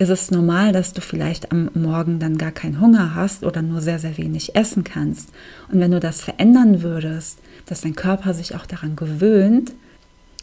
ist 0.00 0.09
es 0.09 0.30
normal, 0.30 0.73
dass 0.73 0.95
du 0.95 1.02
vielleicht 1.02 1.52
am 1.52 1.69
Morgen 1.75 2.21
dann 2.21 2.38
gar 2.38 2.52
keinen 2.52 2.80
Hunger 2.80 3.14
hast 3.14 3.45
oder 3.45 3.61
nur 3.61 3.83
sehr, 3.83 3.99
sehr 3.99 4.16
wenig 4.16 4.57
essen 4.57 4.83
kannst. 4.83 5.28
Und 5.71 5.78
wenn 5.78 5.90
du 5.90 6.00
das 6.00 6.23
verändern 6.23 6.80
würdest, 6.80 7.38
dass 7.66 7.83
dein 7.83 7.95
Körper 7.95 8.33
sich 8.33 8.54
auch 8.54 8.64
daran 8.64 8.97
gewöhnt, 8.97 9.73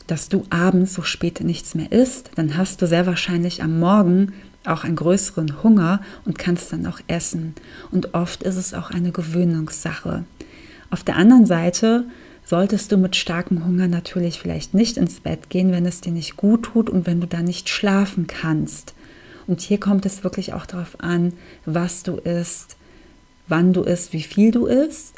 dass 0.05 0.29
du 0.29 0.43
abends 0.51 0.93
so 0.93 1.01
spät 1.01 1.41
nichts 1.41 1.73
mehr 1.73 1.91
isst, 1.91 2.29
dann 2.35 2.55
hast 2.55 2.83
du 2.83 2.87
sehr 2.87 3.07
wahrscheinlich 3.07 3.63
am 3.63 3.79
Morgen 3.79 4.33
auch 4.63 4.83
einen 4.83 4.95
größeren 4.95 5.63
Hunger 5.63 6.01
und 6.23 6.37
kannst 6.37 6.71
dann 6.71 6.85
auch 6.85 6.99
essen. 7.07 7.55
Und 7.89 8.13
oft 8.13 8.43
ist 8.43 8.57
es 8.57 8.75
auch 8.75 8.91
eine 8.91 9.11
Gewöhnungssache. 9.11 10.23
Auf 10.91 11.03
der 11.03 11.15
anderen 11.15 11.47
Seite 11.47 12.05
solltest 12.45 12.91
du 12.91 12.97
mit 12.97 13.15
starkem 13.15 13.65
Hunger 13.65 13.87
natürlich 13.87 14.39
vielleicht 14.39 14.75
nicht 14.75 14.97
ins 14.97 15.19
Bett 15.19 15.49
gehen, 15.49 15.71
wenn 15.71 15.87
es 15.87 15.99
dir 15.99 16.11
nicht 16.11 16.37
gut 16.37 16.61
tut 16.61 16.91
und 16.91 17.07
wenn 17.07 17.21
du 17.21 17.25
da 17.25 17.41
nicht 17.41 17.69
schlafen 17.69 18.27
kannst. 18.27 18.93
Und 19.47 19.61
hier 19.61 19.79
kommt 19.79 20.05
es 20.05 20.23
wirklich 20.23 20.53
auch 20.53 20.65
darauf 20.65 20.99
an, 20.99 21.33
was 21.65 22.03
du 22.03 22.17
isst, 22.17 22.75
wann 23.47 23.73
du 23.73 23.81
isst, 23.81 24.13
wie 24.13 24.21
viel 24.21 24.51
du 24.51 24.65
isst. 24.65 25.15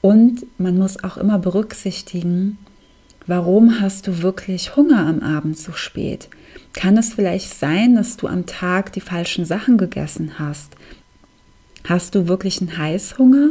Und 0.00 0.46
man 0.58 0.78
muss 0.78 1.02
auch 1.02 1.16
immer 1.16 1.38
berücksichtigen, 1.38 2.58
warum 3.26 3.80
hast 3.80 4.06
du 4.06 4.22
wirklich 4.22 4.76
Hunger 4.76 5.06
am 5.06 5.20
Abend 5.20 5.58
so 5.58 5.72
spät? 5.72 6.28
Kann 6.72 6.96
es 6.96 7.14
vielleicht 7.14 7.52
sein, 7.54 7.96
dass 7.96 8.16
du 8.16 8.28
am 8.28 8.46
Tag 8.46 8.92
die 8.92 9.00
falschen 9.00 9.44
Sachen 9.44 9.78
gegessen 9.78 10.38
hast? 10.38 10.74
Hast 11.84 12.14
du 12.14 12.28
wirklich 12.28 12.60
einen 12.60 12.78
Heißhunger 12.78 13.50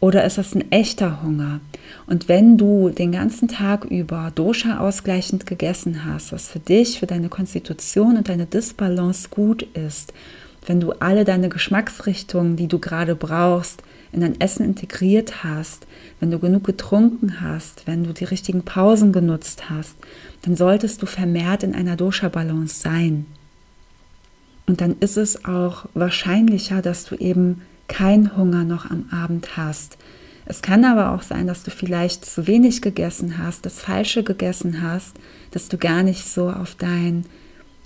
oder 0.00 0.24
ist 0.24 0.38
das 0.38 0.54
ein 0.54 0.70
echter 0.70 1.22
Hunger? 1.22 1.60
Und 2.06 2.28
wenn 2.28 2.58
du 2.58 2.90
den 2.90 3.12
ganzen 3.12 3.48
Tag 3.48 3.84
über 3.86 4.30
Dosha 4.34 4.78
ausgleichend 4.78 5.46
gegessen 5.46 6.04
hast, 6.04 6.32
was 6.32 6.48
für 6.48 6.58
dich, 6.58 6.98
für 6.98 7.06
deine 7.06 7.28
Konstitution 7.28 8.16
und 8.16 8.28
deine 8.28 8.46
Disbalance 8.46 9.28
gut 9.30 9.62
ist, 9.74 10.12
wenn 10.66 10.80
du 10.80 10.92
alle 10.92 11.24
deine 11.24 11.48
Geschmacksrichtungen, 11.48 12.56
die 12.56 12.68
du 12.68 12.78
gerade 12.78 13.14
brauchst, 13.14 13.82
in 14.12 14.20
dein 14.20 14.40
Essen 14.40 14.64
integriert 14.64 15.42
hast, 15.42 15.86
wenn 16.20 16.30
du 16.30 16.38
genug 16.38 16.64
getrunken 16.64 17.40
hast, 17.40 17.86
wenn 17.86 18.04
du 18.04 18.12
die 18.12 18.24
richtigen 18.24 18.62
Pausen 18.62 19.12
genutzt 19.12 19.68
hast, 19.68 19.96
dann 20.42 20.56
solltest 20.56 21.02
du 21.02 21.06
vermehrt 21.06 21.62
in 21.62 21.74
einer 21.74 21.96
Dosha-Balance 21.96 22.80
sein. 22.80 23.26
Und 24.66 24.80
dann 24.80 24.96
ist 25.00 25.16
es 25.16 25.44
auch 25.44 25.86
wahrscheinlicher, 25.94 26.80
dass 26.80 27.04
du 27.04 27.16
eben 27.16 27.62
keinen 27.88 28.36
Hunger 28.36 28.64
noch 28.64 28.90
am 28.90 29.08
Abend 29.10 29.56
hast. 29.56 29.98
Es 30.46 30.60
kann 30.60 30.84
aber 30.84 31.12
auch 31.12 31.22
sein, 31.22 31.46
dass 31.46 31.62
du 31.62 31.70
vielleicht 31.70 32.24
zu 32.24 32.46
wenig 32.46 32.82
gegessen 32.82 33.38
hast, 33.38 33.64
das 33.64 33.80
Falsche 33.80 34.22
gegessen 34.22 34.82
hast, 34.82 35.16
dass 35.52 35.68
du 35.68 35.78
gar 35.78 36.02
nicht 36.02 36.26
so 36.26 36.50
auf 36.50 36.74
deinen 36.74 37.24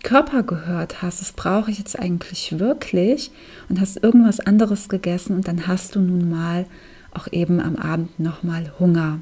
Körper 0.03 0.43
gehört 0.43 1.03
hast, 1.03 1.21
das 1.21 1.33
brauche 1.33 1.71
ich 1.71 1.79
jetzt 1.79 1.99
eigentlich 1.99 2.59
wirklich 2.59 3.31
und 3.69 3.81
hast 3.81 4.03
irgendwas 4.03 4.41
anderes 4.41 4.89
gegessen 4.89 5.35
und 5.35 5.49
dann 5.49 5.67
hast 5.67 5.97
du 5.97 6.01
nun 6.01 6.31
mal 6.31 6.67
auch 7.13 7.27
eben 7.33 7.61
am 7.61 7.77
Abend 7.77 8.19
nochmal 8.21 8.73
Hunger. 8.79 9.21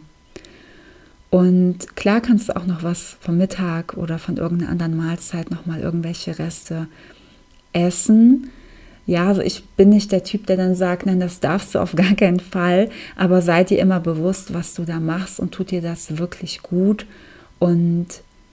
Und 1.31 1.97
klar 1.97 2.21
kannst 2.21 2.49
du 2.49 2.57
auch 2.57 2.67
noch 2.67 2.83
was 2.83 3.17
vom 3.21 3.37
Mittag 3.37 3.97
oder 3.97 4.19
von 4.19 4.37
irgendeiner 4.37 4.71
anderen 4.71 4.97
Mahlzeit 4.97 5.51
nochmal 5.51 5.81
irgendwelche 5.81 6.39
Reste 6.39 6.89
essen, 7.73 8.51
ja, 9.07 9.29
also 9.29 9.41
ich 9.41 9.65
bin 9.77 9.89
nicht 9.89 10.11
der 10.11 10.25
Typ, 10.25 10.47
der 10.47 10.57
dann 10.57 10.75
sagt, 10.75 11.07
nein, 11.07 11.21
das 11.21 11.39
darfst 11.39 11.75
du 11.75 11.79
auf 11.79 11.95
gar 11.95 12.15
keinen 12.15 12.41
Fall, 12.41 12.91
aber 13.15 13.41
sei 13.41 13.63
dir 13.63 13.79
immer 13.79 14.01
bewusst, 14.01 14.53
was 14.53 14.75
du 14.75 14.85
da 14.85 14.99
machst 14.99 15.39
und 15.39 15.53
tut 15.53 15.71
dir 15.71 15.81
das 15.81 16.19
wirklich 16.19 16.63
gut 16.63 17.07
und 17.61 18.09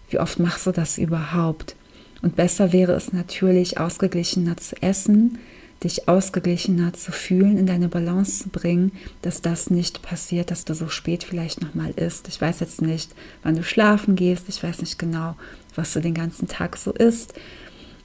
wie 0.09 0.19
oft 0.19 0.39
machst 0.39 0.67
du 0.67 0.71
das 0.71 0.99
überhaupt? 0.99 1.75
Und 2.21 2.35
besser 2.35 2.71
wäre 2.71 2.93
es 2.93 3.11
natürlich, 3.11 3.79
ausgeglichener 3.79 4.55
zu 4.57 4.81
essen, 4.81 5.39
dich 5.83 6.07
ausgeglichener 6.07 6.93
zu 6.93 7.11
fühlen, 7.11 7.57
in 7.57 7.65
deine 7.65 7.89
Balance 7.89 8.43
zu 8.43 8.49
bringen, 8.49 8.91
dass 9.23 9.41
das 9.41 9.69
nicht 9.69 10.01
passiert, 10.03 10.51
dass 10.51 10.65
du 10.65 10.75
so 10.75 10.87
spät 10.87 11.23
vielleicht 11.23 11.61
nochmal 11.61 11.91
isst. 11.95 12.27
Ich 12.29 12.39
weiß 12.39 12.59
jetzt 12.61 12.81
nicht, 12.81 13.11
wann 13.41 13.55
du 13.55 13.63
schlafen 13.63 14.15
gehst, 14.15 14.47
ich 14.47 14.63
weiß 14.63 14.79
nicht 14.79 14.97
genau, 14.97 15.35
was 15.75 15.91
du 15.93 15.99
den 15.99 16.13
ganzen 16.13 16.47
Tag 16.47 16.77
so 16.77 16.93
isst. 16.93 17.33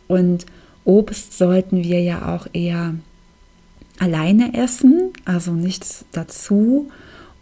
Und 0.08 0.46
Obst 0.88 1.36
sollten 1.36 1.84
wir 1.84 2.00
ja 2.00 2.34
auch 2.34 2.46
eher 2.54 2.94
alleine 3.98 4.54
essen, 4.54 5.12
also 5.26 5.52
nichts 5.52 6.06
dazu. 6.12 6.90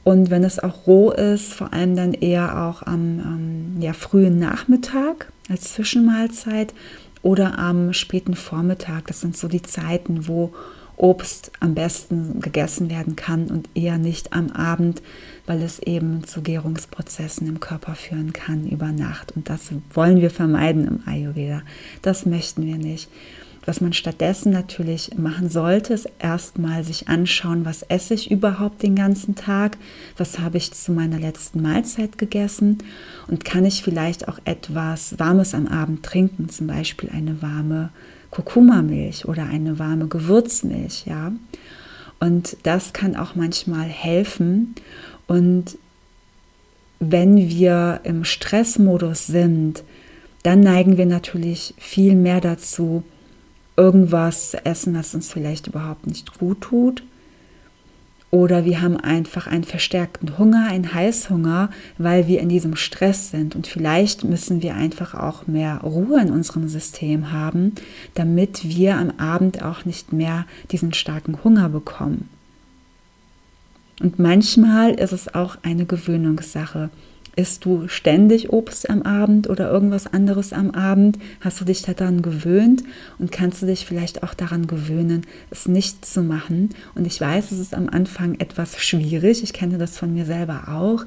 Und 0.03 0.31
wenn 0.31 0.43
es 0.43 0.59
auch 0.59 0.89
roh 0.89 1.13
ist, 1.13 1.53
vor 1.53 1.73
allem 1.73 1.95
dann 1.95 2.13
eher 2.13 2.65
auch 2.65 2.83
am 2.83 3.21
ähm, 3.21 3.81
ja, 3.81 3.93
frühen 3.93 4.41
Nachmittag 4.41 5.31
als 5.49 5.75
Zwischenmahlzeit 5.75 6.75
oder 7.23 7.57
am 7.57 7.93
späten 7.93 8.35
Vormittag. 8.35 9.07
Das 9.07 9.21
sind 9.21 9.37
so 9.37 9.47
die 9.47 9.63
Zeiten, 9.63 10.27
wo 10.27 10.53
Obst 10.97 11.53
am 11.61 11.75
besten 11.75 12.41
gegessen 12.41 12.91
werden 12.91 13.17
kann 13.17 13.49
und 13.49 13.69
eher 13.75 13.99
nicht 13.99 14.33
am 14.33 14.51
Abend, 14.51 15.03
weil 15.47 15.63
es 15.63 15.79
eben 15.79 16.25
zu 16.25 16.43
Gärungsprozessen 16.43 17.47
im 17.47 17.61
Körper 17.61 17.95
führen 17.95 18.33
kann 18.33 18.67
über 18.67 18.93
Nacht. 18.93 19.33
Und 19.37 19.51
das 19.51 19.71
wollen 19.93 20.21
wir 20.21 20.31
vermeiden 20.31 20.87
im 20.87 21.01
Ayurveda. 21.07 21.63
Das 22.03 22.27
möchten 22.27 22.65
wir 22.65 22.77
nicht. 22.77 23.09
Was 23.67 23.81
man 23.81 23.93
stattdessen 23.93 24.53
natürlich 24.53 25.19
machen 25.19 25.51
sollte, 25.51 25.93
ist 25.93 26.09
erstmal 26.21 26.85
sich 26.85 27.09
anschauen, 27.09 27.65
was 27.65 27.83
esse 27.83 28.15
ich 28.15 28.31
überhaupt 28.31 28.85
den 28.85 28.95
ganzen 28.95 29.35
Tag, 29.35 29.77
was 30.17 30.39
habe 30.39 30.57
ich 30.57 30.73
zu 30.73 30.93
meiner 30.93 31.19
letzten 31.19 31.63
Mahlzeit 31.63 32.17
gegessen 32.17 32.79
und 33.27 33.45
kann 33.45 33.65
ich 33.65 33.83
vielleicht 33.83 34.29
auch 34.29 34.39
etwas 34.45 35.19
Warmes 35.19 35.53
am 35.53 35.67
Abend 35.67 36.05
trinken, 36.05 36.49
zum 36.49 36.69
Beispiel 36.69 37.11
eine 37.11 37.43
warme 37.43 37.91
Kurkuma-Milch 38.37 39.27
oder 39.27 39.45
eine 39.45 39.79
warme 39.79 40.09
Gewürzmilch, 40.09 41.07
ja. 41.07 41.33
Und 42.21 42.57
das 42.65 42.93
kann 42.93 43.17
auch 43.17 43.35
manchmal 43.35 43.87
helfen. 43.87 44.75
Und 45.27 45.79
wenn 46.99 47.37
wir 47.37 48.01
im 48.05 48.25
Stressmodus 48.25 49.27
sind, 49.27 49.83
dann 50.43 50.61
neigen 50.61 50.99
wir 50.99 51.07
natürlich 51.07 51.75
viel 51.79 52.15
mehr 52.15 52.41
dazu, 52.41 53.03
irgendwas 53.77 54.51
zu 54.51 54.65
essen, 54.65 54.95
was 54.95 55.15
uns 55.15 55.33
vielleicht 55.33 55.67
überhaupt 55.67 56.07
nicht 56.07 56.39
gut 56.39 56.61
tut. 56.61 57.03
Oder 58.37 58.67
wir 58.67 58.83
haben 58.83 58.99
einfach 58.99 59.47
einen 59.47 59.65
verstärkten 59.65 60.37
Hunger, 60.37 60.69
einen 60.69 60.93
Heißhunger, 60.93 61.71
weil 61.97 62.27
wir 62.27 62.41
in 62.41 62.51
diesem 62.51 62.77
Stress 62.77 63.31
sind. 63.31 63.57
Und 63.57 63.67
vielleicht 63.67 64.25
müssen 64.25 64.61
wir 64.61 64.75
einfach 64.75 65.15
auch 65.15 65.47
mehr 65.47 65.79
Ruhe 65.79 66.21
in 66.21 66.31
unserem 66.31 66.69
System 66.69 67.33
haben, 67.33 67.73
damit 68.13 68.63
wir 68.63 68.99
am 68.99 69.13
Abend 69.17 69.63
auch 69.63 69.87
nicht 69.87 70.13
mehr 70.13 70.45
diesen 70.71 70.93
starken 70.93 71.43
Hunger 71.45 71.71
bekommen. 71.71 72.29
Und 74.03 74.19
manchmal 74.19 74.91
ist 74.91 75.13
es 75.13 75.35
auch 75.35 75.57
eine 75.63 75.87
Gewöhnungssache. 75.87 76.91
Isst 77.39 77.67
du 77.67 77.87
ständig 77.87 78.51
Obst 78.51 78.89
am 78.89 79.03
Abend 79.03 79.51
oder 79.51 79.71
irgendwas 79.71 80.07
anderes 80.07 80.55
am 80.55 80.71
Abend? 80.71 81.19
Hast 81.43 81.61
du 81.61 81.67
dich 81.67 81.83
daran 81.83 82.23
gewöhnt 82.23 82.83
und 83.19 83.31
kannst 83.31 83.61
du 83.61 83.67
dich 83.67 83.85
vielleicht 83.85 84.23
auch 84.23 84.33
daran 84.33 84.67
gewöhnen, 84.67 85.27
es 85.51 85.69
nicht 85.69 86.07
zu 86.07 86.23
machen? 86.23 86.71
Und 86.95 87.07
ich 87.07 87.21
weiß, 87.21 87.53
es 87.53 87.59
ist 87.59 87.75
am 87.75 87.91
Anfang 87.91 88.37
etwas 88.41 88.81
schwierig. 88.81 89.43
Ich 89.43 89.53
kenne 89.53 89.77
das 89.77 89.99
von 89.99 90.15
mir 90.15 90.25
selber 90.25 90.69
auch. 90.69 91.05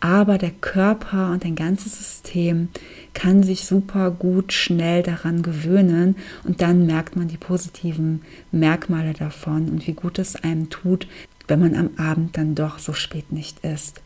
Aber 0.00 0.36
der 0.36 0.50
Körper 0.50 1.30
und 1.30 1.44
dein 1.44 1.56
ganzes 1.56 1.96
System 1.96 2.68
kann 3.14 3.42
sich 3.42 3.64
super 3.64 4.10
gut 4.10 4.52
schnell 4.52 5.02
daran 5.02 5.40
gewöhnen 5.40 6.16
und 6.44 6.60
dann 6.60 6.84
merkt 6.84 7.16
man 7.16 7.28
die 7.28 7.38
positiven 7.38 8.20
Merkmale 8.52 9.14
davon 9.14 9.70
und 9.70 9.86
wie 9.86 9.94
gut 9.94 10.18
es 10.18 10.36
einem 10.36 10.68
tut, 10.68 11.06
wenn 11.48 11.60
man 11.60 11.74
am 11.74 11.90
Abend 11.96 12.36
dann 12.36 12.54
doch 12.54 12.78
so 12.78 12.92
spät 12.92 13.32
nicht 13.32 13.64
isst. 13.64 14.02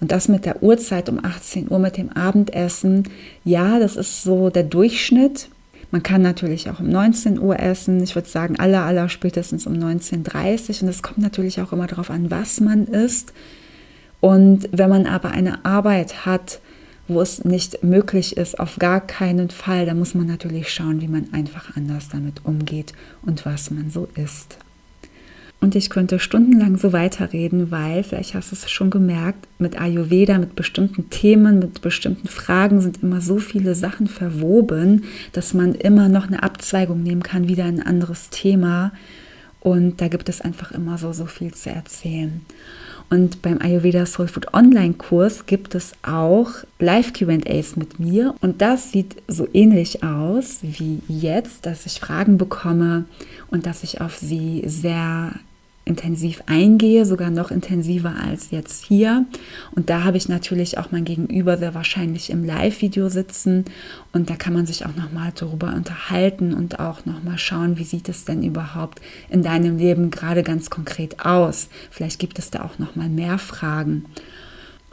Und 0.00 0.12
das 0.12 0.28
mit 0.28 0.44
der 0.44 0.62
Uhrzeit 0.62 1.08
um 1.08 1.24
18 1.24 1.70
Uhr 1.70 1.78
mit 1.78 1.96
dem 1.96 2.10
Abendessen, 2.10 3.04
ja, 3.44 3.78
das 3.78 3.96
ist 3.96 4.22
so 4.22 4.50
der 4.50 4.64
Durchschnitt. 4.64 5.48
Man 5.90 6.02
kann 6.02 6.22
natürlich 6.22 6.68
auch 6.70 6.80
um 6.80 6.88
19 6.88 7.38
Uhr 7.38 7.60
essen. 7.60 8.02
Ich 8.02 8.14
würde 8.14 8.28
sagen, 8.28 8.58
aller, 8.58 8.82
aller 8.82 9.08
spätestens 9.08 9.66
um 9.66 9.74
19.30 9.74 10.22
Uhr. 10.78 10.82
Und 10.82 10.88
es 10.88 11.02
kommt 11.02 11.18
natürlich 11.18 11.60
auch 11.60 11.72
immer 11.72 11.86
darauf 11.86 12.10
an, 12.10 12.30
was 12.30 12.60
man 12.60 12.86
isst. 12.86 13.32
Und 14.20 14.68
wenn 14.72 14.90
man 14.90 15.06
aber 15.06 15.30
eine 15.30 15.64
Arbeit 15.64 16.26
hat, 16.26 16.60
wo 17.06 17.20
es 17.20 17.44
nicht 17.44 17.84
möglich 17.84 18.36
ist, 18.36 18.58
auf 18.58 18.76
gar 18.78 19.00
keinen 19.00 19.50
Fall, 19.50 19.86
dann 19.86 19.98
muss 19.98 20.14
man 20.14 20.26
natürlich 20.26 20.72
schauen, 20.72 21.00
wie 21.00 21.08
man 21.08 21.32
einfach 21.32 21.76
anders 21.76 22.08
damit 22.08 22.44
umgeht 22.44 22.92
und 23.22 23.44
was 23.44 23.70
man 23.70 23.90
so 23.90 24.08
isst. 24.16 24.56
Und 25.64 25.74
ich 25.74 25.88
könnte 25.88 26.18
stundenlang 26.18 26.76
so 26.76 26.92
weiterreden, 26.92 27.70
weil, 27.70 28.04
vielleicht 28.04 28.34
hast 28.34 28.52
du 28.52 28.54
es 28.54 28.70
schon 28.70 28.90
gemerkt, 28.90 29.48
mit 29.58 29.80
Ayurveda, 29.80 30.36
mit 30.36 30.56
bestimmten 30.56 31.08
Themen, 31.08 31.58
mit 31.58 31.80
bestimmten 31.80 32.28
Fragen 32.28 32.82
sind 32.82 33.02
immer 33.02 33.22
so 33.22 33.38
viele 33.38 33.74
Sachen 33.74 34.06
verwoben, 34.06 35.04
dass 35.32 35.54
man 35.54 35.74
immer 35.74 36.10
noch 36.10 36.26
eine 36.26 36.42
Abzweigung 36.42 37.02
nehmen 37.02 37.22
kann, 37.22 37.48
wieder 37.48 37.64
ein 37.64 37.80
anderes 37.80 38.28
Thema. 38.28 38.92
Und 39.60 40.02
da 40.02 40.08
gibt 40.08 40.28
es 40.28 40.42
einfach 40.42 40.70
immer 40.72 40.98
so, 40.98 41.14
so 41.14 41.24
viel 41.24 41.54
zu 41.54 41.70
erzählen. 41.70 42.42
Und 43.08 43.40
beim 43.40 43.62
Ayurveda 43.62 44.04
Soul 44.04 44.28
Food 44.28 44.52
Online 44.52 44.92
Kurs 44.92 45.46
gibt 45.46 45.74
es 45.74 45.92
auch 46.02 46.50
Live 46.78 47.14
QAs 47.14 47.76
mit 47.76 47.98
mir. 47.98 48.34
Und 48.42 48.60
das 48.60 48.92
sieht 48.92 49.16
so 49.28 49.48
ähnlich 49.54 50.04
aus 50.04 50.58
wie 50.60 51.00
jetzt, 51.08 51.64
dass 51.64 51.86
ich 51.86 52.00
Fragen 52.00 52.36
bekomme 52.36 53.06
und 53.50 53.64
dass 53.64 53.82
ich 53.82 54.02
auf 54.02 54.14
sie 54.18 54.62
sehr 54.66 55.32
intensiv 55.84 56.42
eingehe, 56.46 57.04
sogar 57.04 57.30
noch 57.30 57.50
intensiver 57.50 58.14
als 58.16 58.50
jetzt 58.50 58.84
hier. 58.84 59.26
Und 59.72 59.90
da 59.90 60.04
habe 60.04 60.16
ich 60.16 60.28
natürlich 60.28 60.78
auch 60.78 60.90
mein 60.92 61.04
Gegenüber 61.04 61.58
sehr 61.58 61.74
wahrscheinlich 61.74 62.30
im 62.30 62.44
Live-Video 62.44 63.08
sitzen 63.08 63.66
und 64.12 64.30
da 64.30 64.36
kann 64.36 64.54
man 64.54 64.64
sich 64.64 64.86
auch 64.86 64.96
nochmal 64.96 65.32
darüber 65.34 65.74
unterhalten 65.74 66.54
und 66.54 66.80
auch 66.80 67.04
nochmal 67.04 67.36
schauen, 67.36 67.78
wie 67.78 67.84
sieht 67.84 68.08
es 68.08 68.24
denn 68.24 68.42
überhaupt 68.42 69.00
in 69.28 69.42
deinem 69.42 69.76
Leben 69.76 70.10
gerade 70.10 70.42
ganz 70.42 70.70
konkret 70.70 71.24
aus. 71.24 71.68
Vielleicht 71.90 72.18
gibt 72.18 72.38
es 72.38 72.50
da 72.50 72.62
auch 72.62 72.78
nochmal 72.78 73.08
mehr 73.08 73.38
Fragen. 73.38 74.06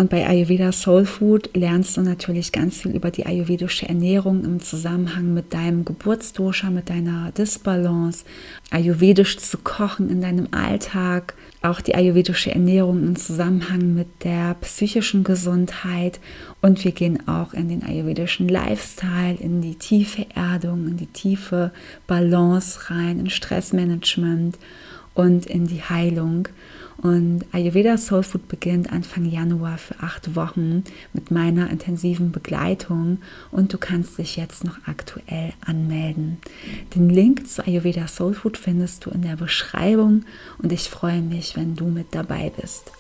Und 0.02 0.10
bei 0.10 0.28
Ayurveda 0.28 0.72
Soul 0.72 1.06
Food 1.06 1.52
lernst 1.56 1.96
du 1.96 2.02
natürlich 2.02 2.52
ganz 2.52 2.82
viel 2.82 2.96
über 2.96 3.12
die 3.12 3.28
ayurvedische 3.28 3.88
Ernährung 3.88 4.44
im 4.44 4.60
Zusammenhang 4.60 5.36
mit 5.36 5.54
deinem 5.54 5.86
Geburtsdosha, 5.86 6.72
mit 6.72 6.90
deiner 6.90 7.32
Disbalance, 7.34 8.26
ayurvedisch 8.72 9.38
zu 9.38 9.60
kochen 9.60 10.10
in 10.10 10.20
deinem 10.20 10.48
Alltag, 10.50 11.36
auch 11.62 11.82
die 11.82 11.94
ayurvedische 11.94 12.50
Ernährung 12.50 13.04
im 13.04 13.16
Zusammenhang 13.16 13.94
mit 13.94 14.08
der 14.24 14.56
psychischen 14.62 15.24
Gesundheit 15.24 16.20
und 16.64 16.84
wir 16.84 16.94
gehen 16.94 17.28
auch 17.28 17.54
in 17.54 17.70
den 17.70 17.84
ayurvedischen 17.84 18.48
Lifestyle, 18.48 19.36
in 19.40 19.62
die 19.62 19.76
tiefe 19.76 20.26
Erdung, 20.34 20.88
in 20.88 20.98
die 20.98 21.14
tiefe 21.14 21.72
Balance 22.08 22.90
rein, 22.90 23.20
in 23.20 23.30
Stressmanagement 23.30 24.58
und 25.14 25.46
in 25.46 25.68
die 25.68 25.84
Heilung. 25.84 26.48
Und 27.02 27.46
Ayurveda 27.52 27.98
Soul 27.98 28.22
Food 28.22 28.48
beginnt 28.48 28.94
Anfang 28.94 29.26
Januar 29.26 29.80
für 29.80 30.00
acht 30.02 30.36
Wochen 30.36 30.84
mit 31.14 31.32
meiner 31.32 31.72
intensiven 31.72 32.32
Begleitung 32.32 33.18
und 33.52 33.74
du 33.74 33.80
kannst 33.80 34.20
dich 34.20 34.36
jetzt 34.36 34.64
noch 34.64 34.78
aktuell 34.86 35.54
anmelden. 35.66 36.38
Den 36.94 37.10
Link 37.10 37.50
zu 37.50 37.66
Ayurveda 37.66 38.08
Soul 38.08 38.36
Food 38.36 38.56
findest 38.56 39.06
du 39.06 39.10
in 39.10 39.24
der 39.24 39.36
Beschreibung 39.36 40.26
und 40.60 40.72
ich 40.72 40.90
freue 40.90 41.22
mich, 41.22 41.58
wenn 41.58 41.76
du 41.76 41.86
mit 41.86 42.14
dabei 42.14 42.52
bist. 42.62 42.92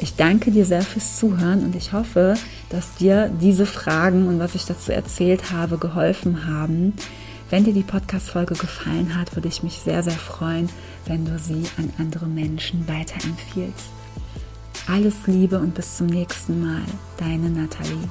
Ich 0.00 0.16
danke 0.16 0.50
dir 0.50 0.66
sehr 0.66 0.82
fürs 0.82 1.18
Zuhören 1.18 1.64
und 1.64 1.76
ich 1.76 1.92
hoffe, 1.94 2.34
dass 2.68 2.96
dir 2.96 3.30
diese 3.40 3.64
Fragen 3.64 4.26
und 4.26 4.38
was 4.38 4.54
ich 4.54 4.66
dazu 4.66 4.92
erzählt 4.92 5.50
habe 5.50 5.78
geholfen 5.78 6.46
haben. 6.46 6.92
Wenn 7.50 7.64
dir 7.64 7.74
die 7.74 7.82
Podcast-Folge 7.82 8.54
gefallen 8.54 9.16
hat, 9.16 9.34
würde 9.36 9.48
ich 9.48 9.62
mich 9.62 9.78
sehr, 9.78 10.02
sehr 10.02 10.12
freuen, 10.12 10.68
wenn 11.06 11.24
du 11.24 11.38
sie 11.38 11.64
an 11.76 11.92
andere 11.98 12.26
Menschen 12.26 12.88
weiterempfiehlst. 12.88 13.90
Alles 14.88 15.14
Liebe 15.26 15.58
und 15.58 15.74
bis 15.74 15.96
zum 15.96 16.06
nächsten 16.06 16.62
Mal, 16.62 16.82
deine 17.18 17.50
Nathalie. 17.50 18.08